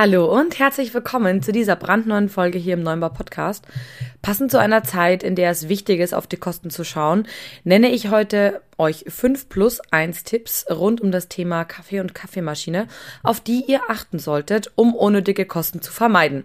[0.00, 3.66] Hallo und herzlich willkommen zu dieser brandneuen Folge hier im Neubau Podcast.
[4.22, 7.26] Passend zu einer Zeit, in der es wichtig ist, auf die Kosten zu schauen,
[7.64, 12.86] nenne ich heute euch 5 plus 1 Tipps rund um das Thema Kaffee und Kaffeemaschine,
[13.24, 16.44] auf die ihr achten solltet, um unnötige Kosten zu vermeiden.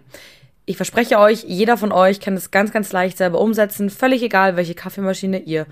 [0.66, 4.56] Ich verspreche euch, jeder von euch kann es ganz, ganz leicht selber umsetzen, völlig egal,
[4.56, 5.68] welche Kaffeemaschine ihr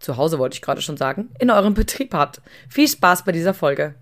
[0.00, 2.40] zu Hause, wollte ich gerade schon sagen, in eurem Betrieb habt.
[2.70, 3.94] Viel Spaß bei dieser Folge.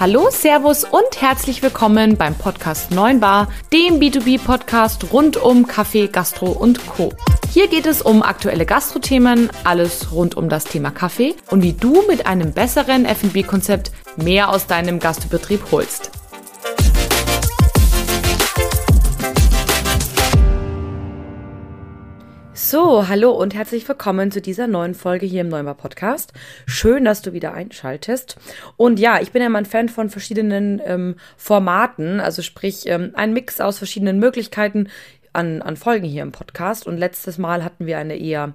[0.00, 6.50] Hallo, Servus und herzlich willkommen beim Podcast 9 Bar, dem B2B-Podcast rund um Kaffee, Gastro
[6.50, 7.12] und Co.
[7.50, 12.02] Hier geht es um aktuelle Gastrothemen, alles rund um das Thema Kaffee und wie du
[12.08, 16.10] mit einem besseren F&B-Konzept mehr aus deinem Gastbetrieb holst.
[22.64, 26.32] So, hallo und herzlich willkommen zu dieser neuen Folge hier im Neumer Podcast.
[26.64, 28.36] Schön, dass du wieder einschaltest.
[28.76, 33.10] Und ja, ich bin ja mal ein Fan von verschiedenen ähm, Formaten, also sprich ähm,
[33.14, 34.88] ein Mix aus verschiedenen Möglichkeiten
[35.32, 36.86] an, an Folgen hier im Podcast.
[36.86, 38.54] Und letztes Mal hatten wir eine eher,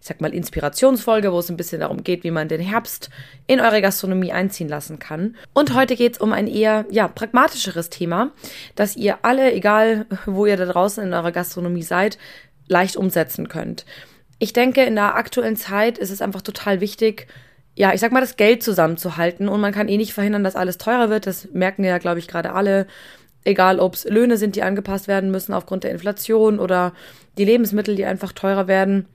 [0.00, 3.10] ich sag mal, Inspirationsfolge, wo es ein bisschen darum geht, wie man den Herbst
[3.48, 5.34] in eure Gastronomie einziehen lassen kann.
[5.52, 8.30] Und heute geht es um ein eher, ja, pragmatischeres Thema,
[8.76, 12.18] dass ihr alle, egal wo ihr da draußen in eurer Gastronomie seid,
[12.68, 13.84] leicht umsetzen könnt.
[14.38, 17.26] Ich denke, in der aktuellen Zeit ist es einfach total wichtig,
[17.74, 20.78] ja, ich sag mal, das Geld zusammenzuhalten und man kann eh nicht verhindern, dass alles
[20.78, 21.26] teurer wird.
[21.26, 22.88] Das merken ja, glaube ich, gerade alle.
[23.44, 26.92] Egal, ob es Löhne sind, die angepasst werden müssen aufgrund der Inflation oder
[27.38, 29.06] die Lebensmittel, die einfach teurer werden.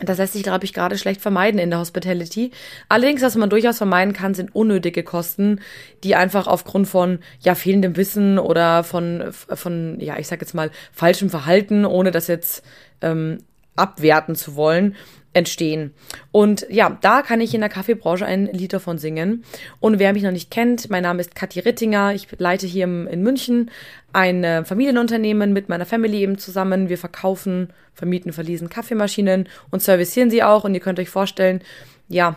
[0.00, 2.50] Das lässt sich, glaube ich, gerade schlecht vermeiden in der Hospitality.
[2.88, 5.60] Allerdings, was man durchaus vermeiden kann, sind unnötige Kosten,
[6.02, 10.70] die einfach aufgrund von ja fehlendem Wissen oder von von ja ich sag jetzt mal
[10.92, 12.64] falschem Verhalten, ohne das jetzt
[13.02, 13.38] ähm,
[13.76, 14.96] abwerten zu wollen,
[15.32, 15.92] entstehen.
[16.30, 19.44] Und ja, da kann ich in der Kaffeebranche ein Lied davon singen.
[19.80, 22.14] Und wer mich noch nicht kennt, mein Name ist Kathi Rittinger.
[22.14, 23.70] Ich leite hier in München
[24.12, 26.88] ein Familienunternehmen mit meiner Family eben zusammen.
[26.88, 30.62] Wir verkaufen, vermieten, verließen Kaffeemaschinen und servicieren sie auch.
[30.62, 31.62] Und ihr könnt euch vorstellen,
[32.08, 32.36] ja,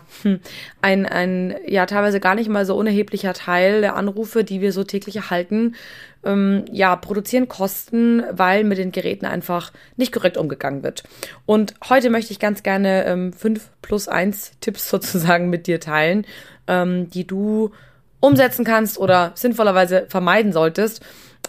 [0.81, 4.83] ein, ein ja teilweise gar nicht mal so unerheblicher Teil der Anrufe, die wir so
[4.83, 5.75] täglich erhalten,
[6.23, 11.03] ähm, ja, produzieren Kosten, weil mit den Geräten einfach nicht korrekt umgegangen wird.
[11.45, 16.25] Und heute möchte ich ganz gerne ähm, fünf plus eins Tipps sozusagen mit dir teilen,
[16.67, 17.71] ähm, die du
[18.19, 21.01] umsetzen kannst oder sinnvollerweise vermeiden solltest,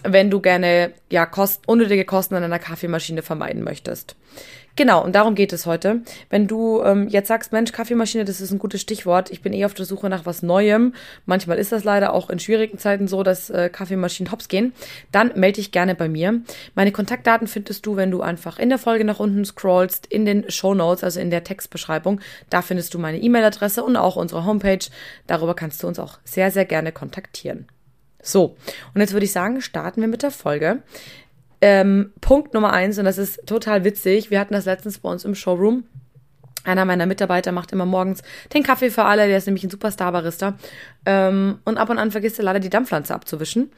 [0.03, 4.15] wenn du gerne ja Kosten, unnötige Kosten an einer Kaffeemaschine vermeiden möchtest.
[4.79, 6.03] Genau, und darum geht es heute.
[6.29, 9.29] Wenn du ähm, jetzt sagst, Mensch, Kaffeemaschine, das ist ein gutes Stichwort.
[9.29, 10.93] Ich bin eh auf der Suche nach was Neuem.
[11.25, 14.71] Manchmal ist das leider auch in schwierigen Zeiten so, dass äh, Kaffeemaschinen hops gehen.
[15.11, 16.41] Dann melde dich gerne bei mir.
[16.75, 20.49] Meine Kontaktdaten findest du, wenn du einfach in der Folge nach unten scrollst, in den
[20.49, 22.21] Show Notes, also in der Textbeschreibung.
[22.49, 24.85] Da findest du meine E-Mail-Adresse und auch unsere Homepage.
[25.27, 27.67] Darüber kannst du uns auch sehr, sehr gerne kontaktieren.
[28.21, 28.57] So,
[28.93, 30.83] und jetzt würde ich sagen, starten wir mit der Folge.
[31.61, 35.25] Ähm, Punkt Nummer eins, und das ist total witzig, wir hatten das letztens bei uns
[35.25, 35.83] im Showroom.
[36.63, 38.21] Einer meiner Mitarbeiter macht immer morgens
[38.53, 40.57] den Kaffee für alle, der ist nämlich ein Superstar-Barista.
[41.05, 43.71] Ähm, und ab und an vergisst er leider die Dampfpflanze abzuwischen.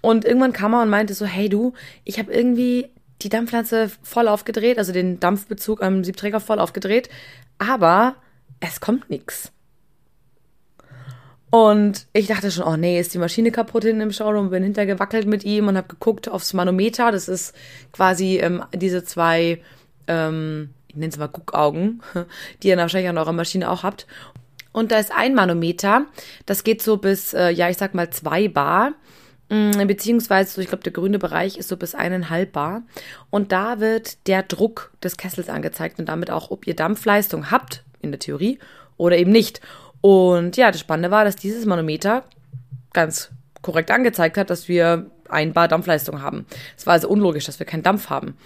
[0.00, 1.72] Und irgendwann kam er und meinte so, hey du,
[2.04, 2.88] ich habe irgendwie
[3.22, 7.08] die Dampfpflanze voll aufgedreht, also den Dampfbezug am Siebträger voll aufgedreht,
[7.58, 8.16] aber
[8.60, 9.52] es kommt nichts.
[11.50, 15.26] Und ich dachte schon, oh nee, ist die Maschine kaputt hinten im Showroom, bin hintergewackelt
[15.26, 17.10] mit ihm und habe geguckt aufs Manometer.
[17.10, 17.54] Das ist
[17.92, 19.62] quasi ähm, diese zwei,
[20.06, 22.02] ähm, ich nenne es mal Guckaugen,
[22.62, 24.06] die ihr wahrscheinlich an eurer Maschine auch habt.
[24.72, 26.04] Und da ist ein Manometer,
[26.44, 28.92] das geht so bis, äh, ja, ich sag mal zwei Bar.
[29.48, 32.82] Mm, beziehungsweise, so, ich glaube, der grüne Bereich ist so bis eineinhalb Bar.
[33.30, 37.84] Und da wird der Druck des Kessels angezeigt und damit auch, ob ihr Dampfleistung habt,
[38.02, 38.58] in der Theorie,
[38.98, 39.62] oder eben nicht.
[40.00, 42.24] Und ja, das Spannende war, dass dieses Manometer
[42.92, 43.30] ganz
[43.62, 46.46] korrekt angezeigt hat, dass wir ein Bar Dampfleistung haben.
[46.76, 48.36] Es war also unlogisch, dass wir keinen Dampf haben.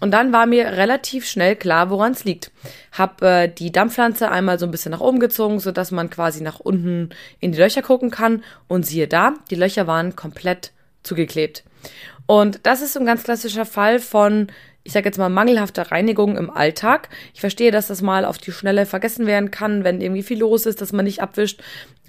[0.00, 2.50] Und dann war mir relativ schnell klar, woran es liegt.
[2.92, 6.42] Hab äh, die Dampfpflanze einmal so ein bisschen nach oben gezogen, so dass man quasi
[6.42, 8.42] nach unten in die Löcher gucken kann.
[8.66, 10.72] Und siehe da, die Löcher waren komplett
[11.02, 11.64] zugeklebt.
[12.26, 14.46] Und das ist ein ganz klassischer Fall von
[14.82, 17.08] ich sage jetzt mal, mangelhafter Reinigung im Alltag.
[17.34, 20.66] Ich verstehe, dass das mal auf die Schnelle vergessen werden kann, wenn irgendwie viel los
[20.66, 21.60] ist, dass man nicht abwischt.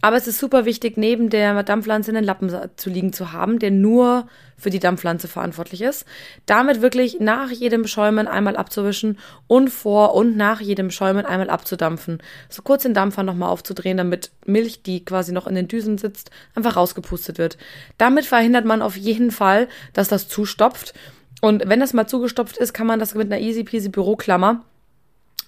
[0.04, 3.70] Aber es ist super wichtig, neben der Dampfpflanze einen Lappen zu liegen zu haben, der
[3.70, 4.28] nur
[4.58, 6.06] für die Dampfpflanze verantwortlich ist.
[6.48, 12.24] Damit wirklich nach jedem Schäumen einmal abzuwischen und vor und nach jedem Schäumen einmal abzudampfen.
[12.50, 16.32] So kurz den Dampfer nochmal aufzudrehen, damit Milch, die quasi noch in den Düsen sitzt,
[16.56, 17.58] einfach rausgepustet wird.
[18.00, 20.94] Damit verhindert man auf jeden Fall, dass das zustopft
[21.42, 24.64] und wenn das mal zugestopft ist, kann man das mit einer easy peasy Büroklammer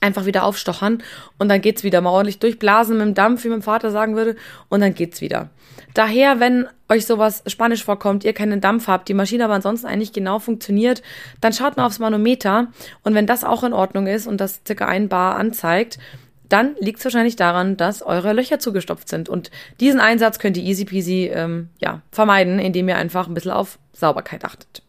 [0.02, 1.02] einfach wieder aufstochern
[1.40, 4.36] und dann geht's wieder mal ordentlich durchblasen mit dem Dampf, wie mein Vater sagen würde,
[4.70, 5.50] und dann geht's wieder.
[5.94, 10.12] Daher, wenn euch sowas spanisch vorkommt, ihr keinen Dampf habt, die Maschine aber ansonsten eigentlich
[10.12, 11.02] genau funktioniert,
[11.40, 12.68] dann schaut mal aufs Manometer
[13.04, 16.00] und wenn das auch in Ordnung ist und das circa ein Bar anzeigt,
[16.50, 19.28] dann liegt es wahrscheinlich daran, dass eure Löcher zugestopft sind.
[19.28, 19.50] Und
[19.80, 23.80] diesen Einsatz könnt ihr easy peasy ähm, ja, vermeiden, indem ihr einfach ein bisschen auf
[23.94, 24.84] Sauberkeit achtet.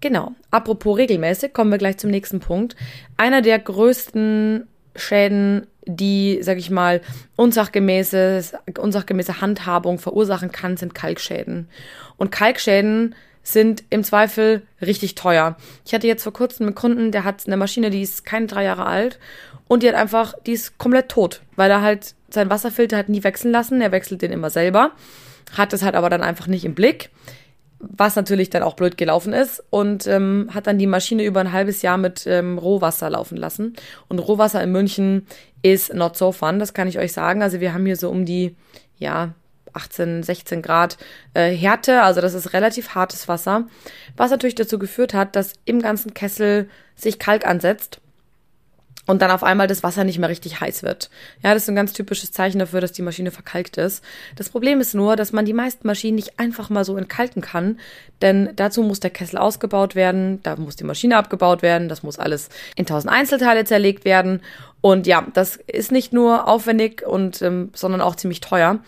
[0.00, 0.32] Genau.
[0.50, 2.74] Apropos regelmäßig, kommen wir gleich zum nächsten Punkt.
[3.16, 4.66] Einer der größten
[4.96, 7.00] Schäden, die, sag ich mal,
[7.36, 8.42] unsachgemäße,
[8.78, 11.68] unsachgemäße Handhabung verursachen kann, sind Kalkschäden.
[12.16, 15.56] Und Kalkschäden sind im Zweifel richtig teuer.
[15.86, 18.64] Ich hatte jetzt vor kurzem einen Kunden, der hat eine Maschine, die ist keine drei
[18.64, 19.18] Jahre alt
[19.66, 23.24] und die hat einfach, die ist komplett tot, weil er halt seinen Wasserfilter hat nie
[23.24, 23.80] wechseln lassen.
[23.80, 24.92] Er wechselt den immer selber,
[25.56, 27.10] hat es halt aber dann einfach nicht im Blick
[27.80, 31.52] was natürlich dann auch blöd gelaufen ist und ähm, hat dann die Maschine über ein
[31.52, 33.74] halbes Jahr mit ähm, Rohwasser laufen lassen.
[34.08, 35.26] Und Rohwasser in München
[35.62, 37.42] ist not so fun, das kann ich euch sagen.
[37.42, 38.54] Also wir haben hier so um die,
[38.98, 39.32] ja,
[39.72, 40.98] 18, 16 Grad
[41.32, 43.66] äh, Härte, also das ist relativ hartes Wasser,
[44.16, 48.00] was natürlich dazu geführt hat, dass im ganzen Kessel sich Kalk ansetzt
[49.10, 51.10] und dann auf einmal das Wasser nicht mehr richtig heiß wird.
[51.42, 54.04] Ja, das ist ein ganz typisches Zeichen dafür, dass die Maschine verkalkt ist.
[54.36, 57.80] Das Problem ist nur, dass man die meisten Maschinen nicht einfach mal so entkalken kann,
[58.22, 62.20] denn dazu muss der Kessel ausgebaut werden, da muss die Maschine abgebaut werden, das muss
[62.20, 64.42] alles in tausend Einzelteile zerlegt werden
[64.80, 68.78] und ja, das ist nicht nur aufwendig und ähm, sondern auch ziemlich teuer,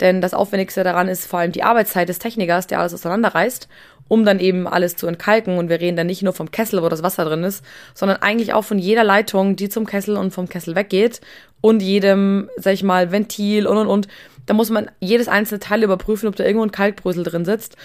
[0.00, 3.66] denn das Aufwendigste daran ist vor allem die Arbeitszeit des Technikers, der alles auseinanderreißt
[4.10, 5.56] um dann eben alles zu entkalken.
[5.56, 7.64] Und wir reden dann nicht nur vom Kessel, wo das Wasser drin ist,
[7.94, 11.20] sondern eigentlich auch von jeder Leitung, die zum Kessel und vom Kessel weggeht
[11.60, 14.08] und jedem, sag ich mal, Ventil und und und.
[14.46, 17.76] Da muss man jedes einzelne Teil überprüfen, ob da irgendwo ein Kalkbrösel drin sitzt.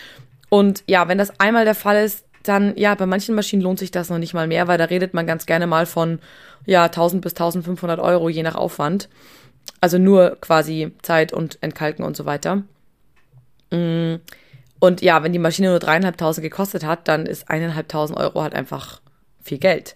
[0.50, 3.92] Und ja, wenn das einmal der Fall ist, dann, ja, bei manchen Maschinen lohnt sich
[3.92, 6.18] das noch nicht mal mehr, weil da redet man ganz gerne mal von,
[6.66, 9.10] ja, 1000 bis 1500 Euro, je nach Aufwand.
[9.80, 12.64] Also nur quasi Zeit und Entkalken und so weiter.
[13.70, 14.16] Mm.
[14.80, 19.02] Und ja, wenn die Maschine nur dreieinhalbtausend gekostet hat, dann ist eineinhalbtausend Euro halt einfach
[19.42, 19.96] viel Geld.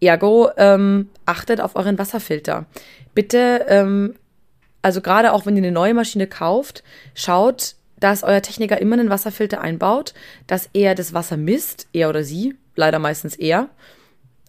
[0.00, 2.66] Ergo, ähm, achtet auf euren Wasserfilter.
[3.14, 4.14] Bitte, ähm,
[4.82, 6.82] also gerade auch wenn ihr eine neue Maschine kauft,
[7.14, 10.14] schaut, dass euer Techniker immer einen Wasserfilter einbaut,
[10.46, 13.70] dass er das Wasser misst, er oder sie, leider meistens er,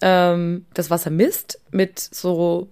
[0.02, 2.68] ähm, das Wasser misst mit so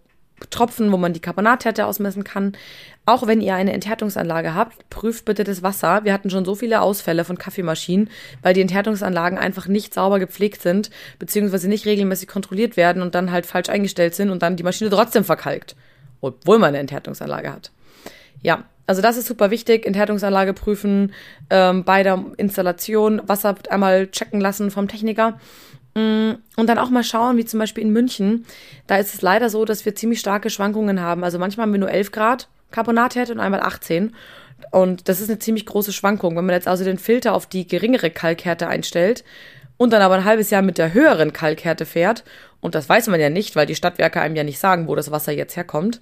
[0.51, 2.53] Tropfen, wo man die Carbonathärte ausmessen kann.
[3.07, 6.05] Auch wenn ihr eine Enthärtungsanlage habt, prüft bitte das Wasser.
[6.05, 8.11] Wir hatten schon so viele Ausfälle von Kaffeemaschinen,
[8.43, 13.31] weil die Enthärtungsanlagen einfach nicht sauber gepflegt sind, beziehungsweise nicht regelmäßig kontrolliert werden und dann
[13.31, 15.77] halt falsch eingestellt sind und dann die Maschine trotzdem verkalkt,
[16.21, 17.71] obwohl man eine Enthärtungsanlage hat.
[18.43, 19.87] Ja, also das ist super wichtig.
[19.87, 21.13] Enthärtungsanlage prüfen,
[21.51, 25.39] ähm, bei der Installation Wasser einmal checken lassen vom Techniker.
[25.95, 28.45] Mm, und dann auch mal schauen, wie zum Beispiel in München.
[28.87, 31.25] Da ist es leider so, dass wir ziemlich starke Schwankungen haben.
[31.25, 34.15] Also manchmal haben wir nur 11 Grad Carbonathärte und einmal 18.
[34.71, 36.37] Und das ist eine ziemlich große Schwankung.
[36.37, 39.25] Wenn man jetzt also den Filter auf die geringere Kalkhärte einstellt
[39.77, 42.25] und dann aber ein halbes Jahr mit der höheren Kalkhärte fährt,
[42.61, 45.11] und das weiß man ja nicht, weil die Stadtwerke einem ja nicht sagen, wo das
[45.11, 46.01] Wasser jetzt herkommt,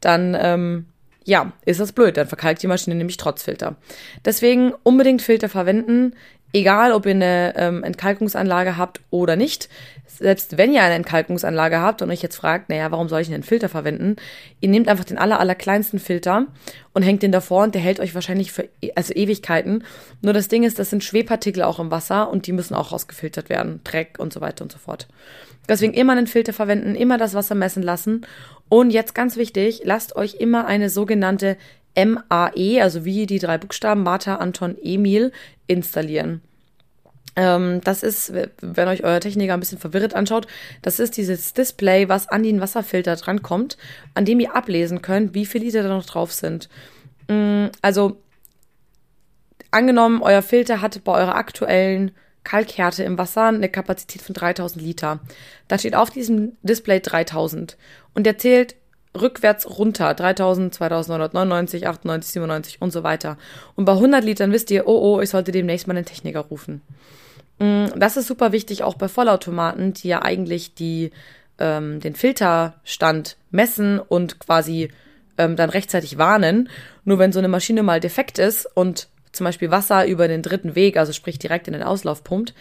[0.00, 0.86] dann ähm,
[1.24, 2.16] ja, ist das blöd.
[2.16, 3.76] Dann verkalkt die Maschine nämlich trotz Filter.
[4.24, 6.14] Deswegen unbedingt Filter verwenden.
[6.52, 9.68] Egal, ob ihr eine ähm, Entkalkungsanlage habt oder nicht,
[10.06, 13.42] selbst wenn ihr eine Entkalkungsanlage habt und euch jetzt fragt, naja, warum soll ich einen
[13.42, 14.16] Filter verwenden?
[14.60, 16.46] Ihr nehmt einfach den aller, aller kleinsten Filter
[16.92, 19.84] und hängt den davor und der hält euch wahrscheinlich für e, also Ewigkeiten.
[20.20, 23.48] Nur das Ding ist, das sind Schwerpartikel auch im Wasser und die müssen auch rausgefiltert
[23.48, 23.80] werden.
[23.84, 25.08] Dreck und so weiter und so fort.
[25.68, 28.26] Deswegen immer einen Filter verwenden, immer das Wasser messen lassen.
[28.68, 31.56] Und jetzt ganz wichtig, lasst euch immer eine sogenannte
[31.96, 35.32] MAE, also wie die drei Buchstaben Martha, Anton, Emil,
[35.66, 36.42] installieren.
[37.34, 40.46] Ähm, das ist, wenn euch euer Techniker ein bisschen verwirrt anschaut,
[40.82, 43.78] das ist dieses Display, was an den Wasserfilter drankommt,
[44.14, 46.68] an dem ihr ablesen könnt, wie viele Liter da noch drauf sind.
[47.28, 48.20] Mm, also,
[49.70, 52.12] angenommen, euer Filter hat bei eurer aktuellen
[52.44, 55.20] Kalkhärte im Wasser eine Kapazität von 3000 Liter.
[55.68, 57.78] Da steht auf diesem Display 3000
[58.14, 58.74] und der zählt
[59.18, 60.14] rückwärts runter.
[60.14, 63.38] 3000, 2999, 98, 97 und so weiter.
[63.74, 66.82] Und bei 100 Litern wisst ihr, oh, oh, ich sollte demnächst mal einen Techniker rufen.
[67.58, 71.10] Mm, das ist super wichtig, auch bei Vollautomaten, die ja eigentlich die,
[71.58, 74.90] ähm, den Filterstand messen und quasi
[75.38, 76.68] ähm, dann rechtzeitig warnen.
[77.04, 80.74] Nur wenn so eine Maschine mal defekt ist und zum Beispiel Wasser über den dritten
[80.74, 82.54] Weg, also sprich direkt in den Auslauf pumpt,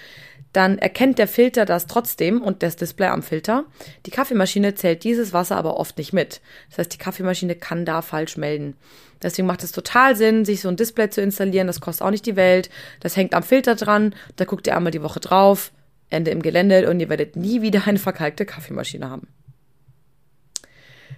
[0.53, 3.65] dann erkennt der Filter das trotzdem und das Display am Filter.
[4.05, 6.41] Die Kaffeemaschine zählt dieses Wasser aber oft nicht mit.
[6.69, 8.75] Das heißt, die Kaffeemaschine kann da falsch melden.
[9.21, 11.67] Deswegen macht es total Sinn, sich so ein Display zu installieren.
[11.67, 12.69] Das kostet auch nicht die Welt.
[12.99, 14.15] Das hängt am Filter dran.
[14.35, 15.71] Da guckt ihr einmal die Woche drauf.
[16.09, 19.27] Ende im Gelände und ihr werdet nie wieder eine verkalkte Kaffeemaschine haben.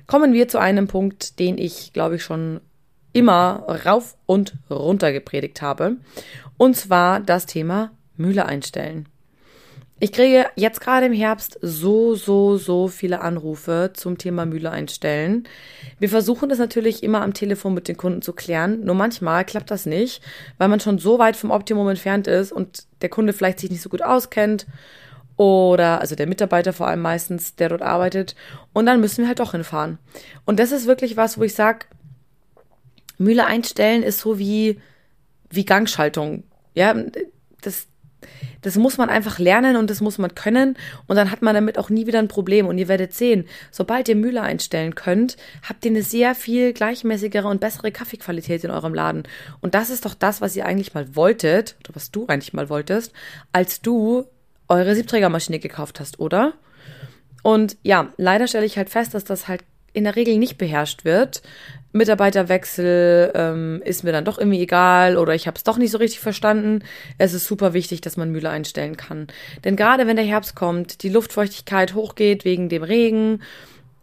[0.05, 2.61] kommen wir zu einem Punkt, den ich, glaube ich, schon
[3.13, 5.97] immer rauf und runter gepredigt habe.
[6.57, 9.07] Und zwar das Thema Mühle einstellen.
[9.99, 15.47] Ich kriege jetzt gerade im Herbst so, so, so viele Anrufe zum Thema Mühle einstellen.
[15.99, 18.83] Wir versuchen das natürlich immer am Telefon mit den Kunden zu klären.
[18.83, 20.21] Nur manchmal klappt das nicht,
[20.57, 23.81] weil man schon so weit vom Optimum entfernt ist und der Kunde vielleicht sich nicht
[23.81, 24.65] so gut auskennt
[25.37, 28.35] oder also der Mitarbeiter vor allem meistens, der dort arbeitet.
[28.73, 29.99] Und dann müssen wir halt doch hinfahren.
[30.45, 31.85] Und das ist wirklich was, wo ich sage,
[33.17, 34.79] Mühle einstellen ist so wie,
[35.49, 36.43] wie Gangschaltung.
[36.73, 36.93] Ja,
[37.61, 37.87] das,
[38.61, 40.77] das muss man einfach lernen und das muss man können
[41.07, 42.67] und dann hat man damit auch nie wieder ein Problem.
[42.67, 45.37] Und ihr werdet sehen, sobald ihr Mühle einstellen könnt,
[45.67, 49.23] habt ihr eine sehr viel gleichmäßigere und bessere Kaffeequalität in eurem Laden.
[49.61, 52.69] Und das ist doch das, was ihr eigentlich mal wolltet, oder was du eigentlich mal
[52.69, 53.13] wolltest,
[53.51, 54.25] als du
[54.67, 56.53] eure Siebträgermaschine gekauft hast, oder?
[57.43, 61.05] Und ja, leider stelle ich halt fest, dass das halt in der Regel nicht beherrscht
[61.05, 61.43] wird.
[61.93, 65.99] Mitarbeiterwechsel ähm, ist mir dann doch irgendwie egal oder ich habe es doch nicht so
[65.99, 66.83] richtig verstanden.
[67.17, 69.27] Es ist super wichtig, dass man Mühle einstellen kann.
[69.63, 73.41] Denn gerade wenn der Herbst kommt, die Luftfeuchtigkeit hochgeht wegen dem Regen,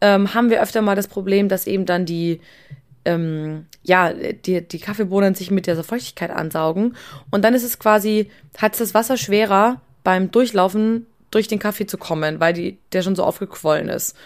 [0.01, 2.41] ähm, haben wir öfter mal das Problem, dass eben dann die
[3.05, 6.97] ähm, ja, die, die Kaffeebohnen sich mit dieser Feuchtigkeit ansaugen.
[7.31, 11.97] Und dann ist es quasi, hat das Wasser schwerer beim Durchlaufen durch den Kaffee zu
[11.97, 14.17] kommen, weil die, der schon so aufgequollen ist.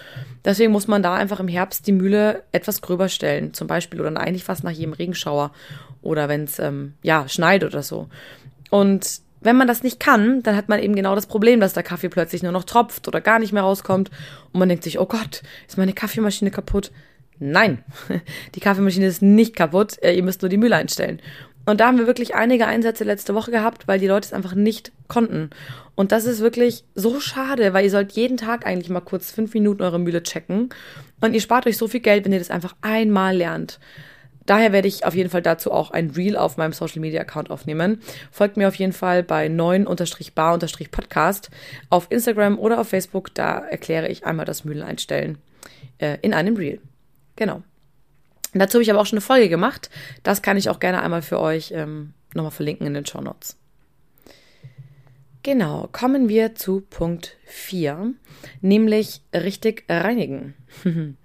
[0.44, 4.18] Deswegen muss man da einfach im Herbst die Mühle etwas gröber stellen, zum Beispiel, oder
[4.18, 5.52] eigentlich fast nach jedem Regenschauer
[6.00, 8.08] oder wenn es ähm, ja schneit oder so.
[8.70, 11.82] Und wenn man das nicht kann, dann hat man eben genau das Problem, dass der
[11.82, 14.10] Kaffee plötzlich nur noch tropft oder gar nicht mehr rauskommt
[14.52, 16.90] und man denkt sich, oh Gott, ist meine Kaffeemaschine kaputt?
[17.38, 17.84] Nein,
[18.54, 21.20] die Kaffeemaschine ist nicht kaputt, ihr müsst nur die Mühle einstellen.
[21.66, 24.54] Und da haben wir wirklich einige Einsätze letzte Woche gehabt, weil die Leute es einfach
[24.54, 25.50] nicht konnten.
[25.94, 29.54] Und das ist wirklich so schade, weil ihr sollt jeden Tag eigentlich mal kurz fünf
[29.54, 30.70] Minuten eure Mühle checken.
[31.20, 33.78] Und ihr spart euch so viel Geld, wenn ihr das einfach einmal lernt.
[34.46, 37.50] Daher werde ich auf jeden Fall dazu auch ein Reel auf meinem Social Media Account
[37.50, 38.00] aufnehmen.
[38.30, 41.50] Folgt mir auf jeden Fall bei 9-bar-podcast
[41.88, 43.34] auf Instagram oder auf Facebook.
[43.34, 45.38] Da erkläre ich einmal das Mühlen einstellen
[45.98, 46.80] äh, in einem Reel.
[47.36, 47.62] Genau.
[48.54, 49.90] Dazu habe ich aber auch schon eine Folge gemacht.
[50.22, 53.56] Das kann ich auch gerne einmal für euch ähm, nochmal verlinken in den Show Notes.
[55.42, 58.14] Genau, kommen wir zu Punkt 4,
[58.62, 60.54] nämlich richtig reinigen.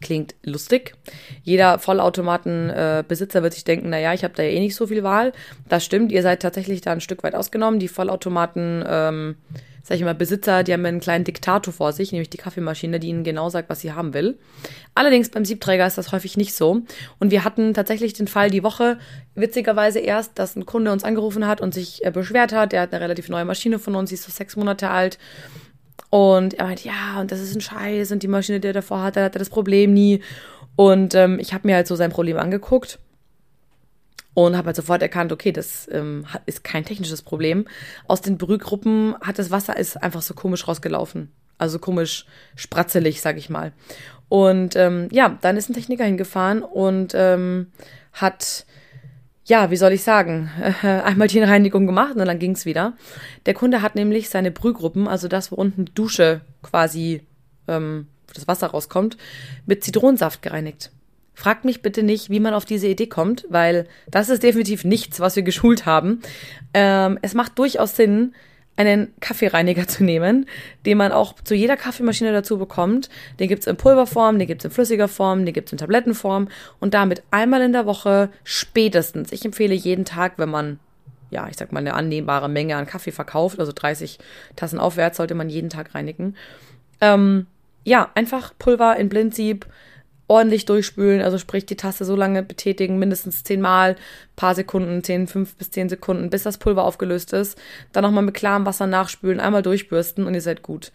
[0.00, 0.94] Klingt lustig.
[1.42, 5.02] Jeder Vollautomatenbesitzer äh, wird sich denken, naja, ich habe da ja eh nicht so viel
[5.02, 5.32] Wahl.
[5.68, 7.80] Das stimmt, ihr seid tatsächlich da ein Stück weit ausgenommen.
[7.80, 9.36] Die Vollautomaten ähm,
[9.82, 13.08] sag ich mal, Besitzer, die haben einen kleinen Diktator vor sich, nämlich die Kaffeemaschine, die
[13.08, 14.38] ihnen genau sagt, was sie haben will.
[14.94, 16.82] Allerdings beim Siebträger ist das häufig nicht so.
[17.18, 18.98] Und wir hatten tatsächlich den Fall die Woche,
[19.34, 22.72] witzigerweise erst, dass ein Kunde uns angerufen hat und sich äh, beschwert hat.
[22.72, 25.18] Der hat eine relativ neue Maschine von uns, die ist so sechs Monate alt.
[26.10, 29.02] Und er meint, ja, und das ist ein Scheiß und die Maschine, die er davor
[29.02, 30.22] hatte, hatte das Problem nie.
[30.76, 32.98] Und ähm, ich habe mir halt so sein Problem angeguckt
[34.46, 37.66] und habe halt sofort erkannt, okay, das ähm, ist kein technisches Problem.
[38.06, 41.32] Aus den Brühgruppen hat das Wasser ist einfach so komisch rausgelaufen.
[41.58, 43.72] Also komisch spratzelig, sag ich mal.
[44.28, 47.72] Und ähm, ja, dann ist ein Techniker hingefahren und ähm,
[48.12, 48.64] hat,
[49.44, 50.50] ja, wie soll ich sagen,
[50.82, 52.96] einmal die Reinigung gemacht und dann ging's wieder.
[53.46, 57.22] Der Kunde hat nämlich seine Brühgruppen, also das, wo unten die Dusche quasi
[57.66, 59.16] ähm, das Wasser rauskommt,
[59.66, 60.92] mit Zitronensaft gereinigt.
[61.38, 65.20] Fragt mich bitte nicht, wie man auf diese Idee kommt, weil das ist definitiv nichts,
[65.20, 66.20] was wir geschult haben.
[66.74, 68.34] Ähm, es macht durchaus Sinn,
[68.74, 70.46] einen Kaffeereiniger zu nehmen,
[70.84, 73.08] den man auch zu jeder Kaffeemaschine dazu bekommt.
[73.38, 76.48] Den gibt's in Pulverform, den gibt's in flüssiger Form, den gibt's in Tablettenform
[76.80, 79.30] und damit einmal in der Woche spätestens.
[79.30, 80.80] Ich empfehle jeden Tag, wenn man
[81.30, 84.18] ja, ich sag mal, eine annehmbare Menge an Kaffee verkauft, also 30
[84.56, 86.34] Tassen aufwärts, sollte man jeden Tag reinigen.
[87.00, 87.46] Ähm,
[87.84, 89.66] ja, einfach Pulver in Blindsieb,
[90.28, 93.96] ordentlich durchspülen, also sprich die Tasse so lange betätigen, mindestens zehnmal,
[94.36, 97.58] paar Sekunden, zehn, fünf bis zehn Sekunden, bis das Pulver aufgelöst ist.
[97.92, 100.92] Dann nochmal mit klarem Wasser nachspülen, einmal durchbürsten und ihr seid gut.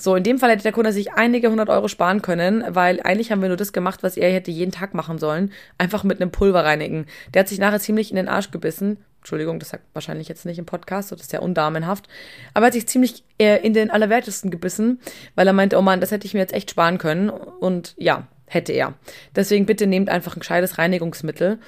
[0.00, 3.32] So, in dem Fall hätte der Kunde sich einige hundert Euro sparen können, weil eigentlich
[3.32, 5.52] haben wir nur das gemacht, was er hätte jeden Tag machen sollen.
[5.76, 7.06] Einfach mit einem Pulver reinigen.
[7.34, 8.98] Der hat sich nachher ziemlich in den Arsch gebissen.
[9.18, 12.08] Entschuldigung, das sagt wahrscheinlich jetzt nicht im Podcast, das ist ja undamenhaft.
[12.54, 15.00] Aber er hat sich ziemlich äh, in den Allerwertesten gebissen,
[15.34, 17.28] weil er meinte, oh Mann, das hätte ich mir jetzt echt sparen können.
[17.28, 18.94] Und ja, hätte er.
[19.34, 21.58] Deswegen bitte nehmt einfach ein gescheites Reinigungsmittel.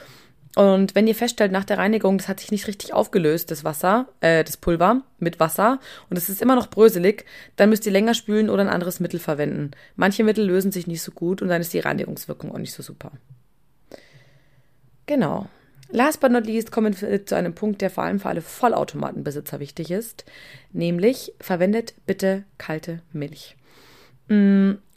[0.57, 4.09] Und wenn ihr feststellt, nach der Reinigung, das hat sich nicht richtig aufgelöst, das Wasser,
[4.21, 8.15] äh, das Pulver mit Wasser, und es ist immer noch bröselig, dann müsst ihr länger
[8.15, 9.71] spülen oder ein anderes Mittel verwenden.
[9.95, 12.83] Manche Mittel lösen sich nicht so gut und dann ist die Reinigungswirkung auch nicht so
[12.83, 13.13] super.
[15.07, 15.49] Genau.
[15.93, 19.59] Last but not least kommen wir zu einem Punkt, der vor allem für alle Vollautomatenbesitzer
[19.59, 20.25] wichtig ist,
[20.73, 23.57] nämlich verwendet bitte kalte Milch.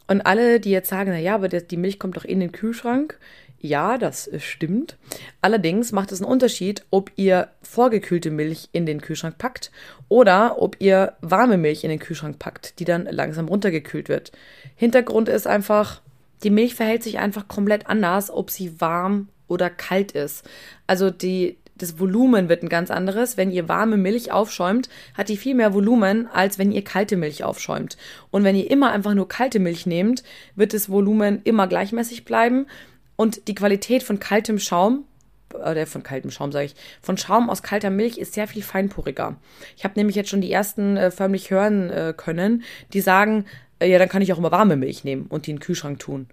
[0.08, 3.18] Und alle, die jetzt sagen, naja, aber die Milch kommt doch in den Kühlschrank.
[3.60, 4.98] Ja, das stimmt.
[5.42, 9.72] Allerdings macht es einen Unterschied, ob ihr vorgekühlte Milch in den Kühlschrank packt
[10.10, 14.34] oder ob ihr warme Milch in den Kühlschrank packt, die dann langsam runtergekühlt wird.
[14.76, 16.02] Hintergrund ist einfach,
[16.44, 20.44] die Milch verhält sich einfach komplett anders, ob sie warm oder kalt ist.
[20.86, 23.38] Also die, das Volumen wird ein ganz anderes.
[23.38, 27.44] Wenn ihr warme Milch aufschäumt, hat die viel mehr Volumen, als wenn ihr kalte Milch
[27.44, 27.98] aufschäumt.
[28.32, 30.24] Und wenn ihr immer einfach nur kalte Milch nehmt,
[30.56, 32.68] wird das Volumen immer gleichmäßig bleiben
[33.16, 35.06] und die Qualität von kaltem Schaum
[35.54, 39.38] oder von kaltem Schaum sage ich, von Schaum aus kalter Milch ist sehr viel feinporiger.
[39.78, 43.46] Ich habe nämlich jetzt schon die ersten äh, förmlich hören äh, können, die sagen,
[43.80, 46.00] äh, ja, dann kann ich auch immer warme Milch nehmen und die in den Kühlschrank
[46.00, 46.28] tun.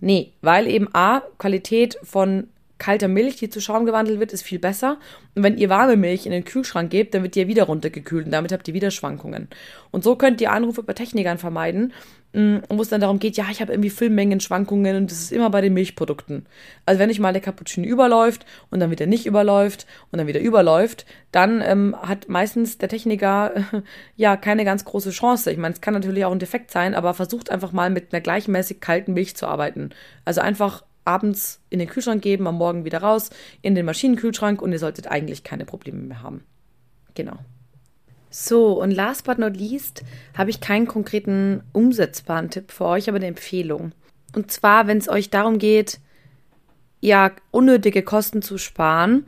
[0.00, 2.48] Nee, weil eben A, Qualität von
[2.78, 4.98] kalter Milch, die zu Schaum gewandelt wird, ist viel besser.
[5.34, 8.26] Und wenn ihr warme Milch in den Kühlschrank gebt, dann wird die ja wieder runtergekühlt
[8.26, 9.48] und damit habt ihr wieder Schwankungen.
[9.90, 11.92] Und so könnt ihr Anrufe bei Technikern vermeiden,
[12.32, 15.50] mm, wo es dann darum geht, ja, ich habe irgendwie Füllmengenschwankungen und das ist immer
[15.50, 16.46] bei den Milchprodukten.
[16.86, 20.40] Also wenn ich mal der Cappuccino überläuft und dann wieder nicht überläuft und dann wieder
[20.40, 23.62] überläuft, dann ähm, hat meistens der Techniker äh,
[24.16, 25.50] ja keine ganz große Chance.
[25.50, 28.20] Ich meine, es kann natürlich auch ein Defekt sein, aber versucht einfach mal mit einer
[28.20, 29.90] gleichmäßig kalten Milch zu arbeiten.
[30.24, 33.30] Also einfach abends in den Kühlschrank geben, am Morgen wieder raus,
[33.62, 36.44] in den Maschinenkühlschrank und ihr solltet eigentlich keine Probleme mehr haben.
[37.14, 37.38] Genau.
[38.30, 40.04] So, und last but not least
[40.36, 43.92] habe ich keinen konkreten umsetzbaren Tipp für euch, aber eine Empfehlung.
[44.36, 45.98] Und zwar, wenn es euch darum geht,
[47.00, 49.24] ja, unnötige Kosten zu sparen,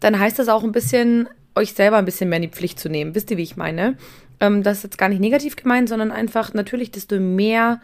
[0.00, 2.88] dann heißt das auch ein bisschen, euch selber ein bisschen mehr in die Pflicht zu
[2.88, 3.14] nehmen.
[3.14, 3.96] Wisst ihr, wie ich meine?
[4.40, 7.80] Ähm, das ist jetzt gar nicht negativ gemeint, sondern einfach natürlich, desto mehr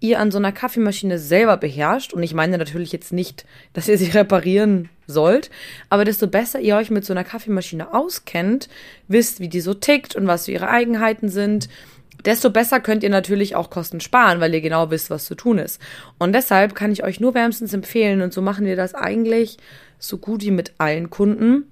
[0.00, 3.98] ihr an so einer Kaffeemaschine selber beherrscht, und ich meine natürlich jetzt nicht, dass ihr
[3.98, 5.50] sie reparieren sollt,
[5.88, 8.68] aber desto besser ihr euch mit so einer Kaffeemaschine auskennt,
[9.08, 11.68] wisst, wie die so tickt und was so ihre Eigenheiten sind,
[12.24, 15.58] desto besser könnt ihr natürlich auch Kosten sparen, weil ihr genau wisst, was zu tun
[15.58, 15.80] ist.
[16.18, 19.58] Und deshalb kann ich euch nur wärmstens empfehlen, und so machen wir das eigentlich
[19.98, 21.70] so gut wie mit allen Kunden.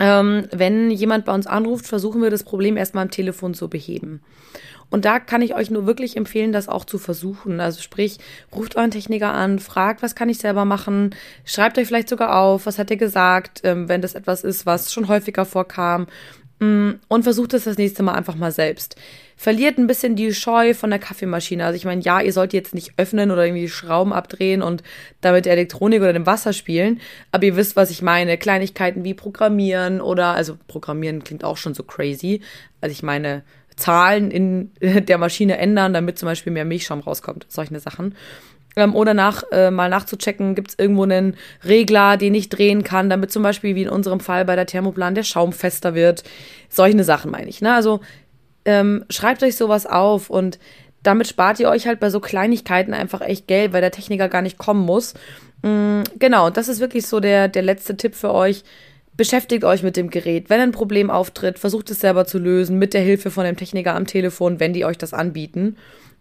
[0.00, 4.20] Ähm, wenn jemand bei uns anruft, versuchen wir das Problem erstmal am Telefon zu beheben.
[4.90, 7.60] Und da kann ich euch nur wirklich empfehlen, das auch zu versuchen.
[7.60, 8.18] Also sprich,
[8.54, 12.66] ruft euren Techniker an, fragt, was kann ich selber machen, schreibt euch vielleicht sogar auf,
[12.66, 16.06] was hat er gesagt, ähm, wenn das etwas ist, was schon häufiger vorkam.
[16.60, 18.96] Mm, und versucht es das nächste Mal einfach mal selbst.
[19.36, 21.64] Verliert ein bisschen die Scheu von der Kaffeemaschine.
[21.64, 24.82] Also ich meine, ja, ihr sollt jetzt nicht öffnen oder irgendwie Schrauben abdrehen und
[25.20, 27.00] damit Elektronik oder dem Wasser spielen,
[27.32, 28.38] aber ihr wisst, was ich meine.
[28.38, 32.42] Kleinigkeiten wie Programmieren oder, also Programmieren klingt auch schon so crazy.
[32.80, 33.42] Also ich meine,
[33.76, 37.46] Zahlen in der Maschine ändern, damit zum Beispiel mehr Milchschaum rauskommt.
[37.48, 38.14] Solche Sachen.
[38.76, 43.08] Ähm, oder nach, äh, mal nachzuchecken, gibt es irgendwo einen Regler, den ich drehen kann,
[43.08, 46.24] damit zum Beispiel, wie in unserem Fall bei der Thermoplan, der Schaum fester wird.
[46.68, 47.60] Solche Sachen meine ich.
[47.60, 47.72] Ne?
[47.72, 48.00] Also
[48.64, 50.58] ähm, schreibt euch sowas auf und
[51.02, 54.42] damit spart ihr euch halt bei so Kleinigkeiten einfach echt Geld, weil der Techniker gar
[54.42, 55.14] nicht kommen muss.
[55.62, 58.64] Mhm, genau, und das ist wirklich so der, der letzte Tipp für euch
[59.16, 60.50] Beschäftigt euch mit dem Gerät.
[60.50, 63.94] Wenn ein Problem auftritt, versucht es selber zu lösen mit der Hilfe von dem Techniker
[63.94, 65.76] am Telefon, wenn die euch das anbieten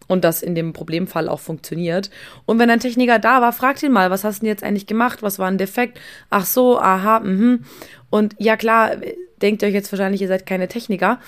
[0.08, 2.10] und das in dem Problemfall auch funktioniert.
[2.46, 4.88] Und wenn ein Techniker da war, fragt ihn mal, was hast du denn jetzt eigentlich
[4.88, 5.24] gemacht?
[5.24, 6.00] Was war ein Defekt?
[6.30, 7.64] Ach so, aha, mhm.
[8.10, 8.92] Und ja klar,
[9.42, 11.20] denkt ihr euch jetzt wahrscheinlich, ihr seid keine Techniker.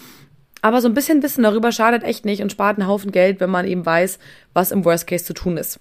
[0.61, 3.49] Aber so ein bisschen Wissen darüber schadet echt nicht und spart einen Haufen Geld, wenn
[3.49, 4.19] man eben weiß,
[4.53, 5.79] was im Worst Case zu tun ist.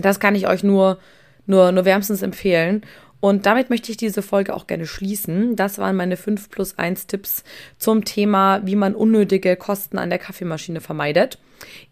[0.00, 0.98] Das kann ich euch nur,
[1.46, 2.82] nur, nur wärmstens empfehlen.
[3.22, 5.54] Und damit möchte ich diese Folge auch gerne schließen.
[5.54, 7.44] Das waren meine 5 plus 1 Tipps
[7.78, 11.38] zum Thema, wie man unnötige Kosten an der Kaffeemaschine vermeidet.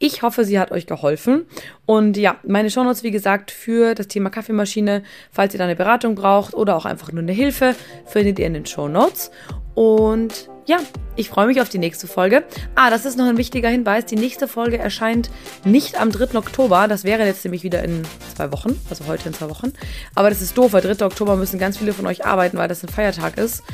[0.01, 1.47] Ich hoffe, sie hat euch geholfen.
[1.87, 6.17] Und ja, meine Shownotes, wie gesagt, für das Thema Kaffeemaschine, falls ihr da eine Beratung
[6.17, 9.31] braucht oder auch einfach nur eine Hilfe, findet ihr in den Shownotes.
[9.77, 10.79] Und ja,
[11.17, 12.45] ich freue mich auf die nächste Folge.
[12.77, 14.07] Ah, das ist noch ein wichtiger Hinweis.
[14.07, 15.29] Die nächste Folge erscheint
[15.65, 16.39] nicht am 3.
[16.39, 16.87] Oktober.
[16.87, 18.05] Das wäre jetzt nämlich wieder in
[18.37, 19.73] zwei Wochen, also heute in zwei Wochen.
[20.15, 21.05] Aber das ist doof, weil 3.
[21.05, 23.65] Oktober müssen ganz viele von euch arbeiten, weil das ein Feiertag ist.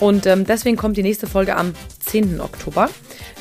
[0.00, 2.40] Und ähm, deswegen kommt die nächste Folge am 10.
[2.40, 2.90] Oktober.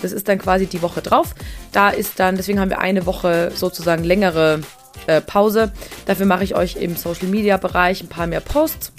[0.03, 1.33] Das ist dann quasi die Woche drauf.
[1.71, 4.61] Da ist dann, deswegen haben wir eine Woche sozusagen längere
[5.07, 5.71] äh, Pause.
[6.05, 8.91] Dafür mache ich euch im Social Media Bereich ein paar mehr Posts.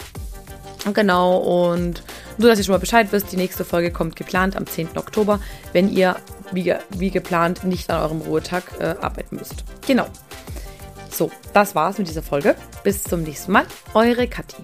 [0.95, 2.03] Genau, und
[2.39, 4.97] nur, dass ihr schon mal Bescheid wisst, die nächste Folge kommt geplant am 10.
[4.97, 5.41] Oktober,
[5.73, 6.17] wenn ihr
[6.53, 9.65] wie, wie geplant nicht an eurem Ruhetag äh, arbeiten müsst.
[9.87, 10.07] Genau.
[11.11, 12.55] So, das war's mit dieser Folge.
[12.83, 13.67] Bis zum nächsten Mal.
[13.95, 14.63] Eure Kathi.